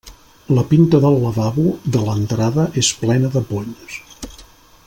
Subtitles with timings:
[0.59, 1.67] La pinta del lavabo
[1.97, 4.01] de l'entrada és plena de polls.